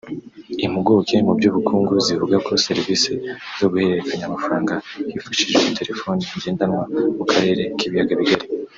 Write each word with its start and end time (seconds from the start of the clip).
Impuguke 0.65 1.15
mu 1.25 1.33
by’ubukungu 1.37 1.93
zivuga 2.05 2.35
ko 2.45 2.51
serivisi 2.65 3.11
zo 3.59 3.67
guhererekanya 3.71 4.25
amafaranga 4.29 4.73
hifashishijwe 5.11 5.69
telefoni 5.79 6.21
ngendanwa 6.37 6.81
mu 7.17 7.25
karere 7.31 7.63
k’ibiyaga 7.77 8.13
bigari 8.21 8.45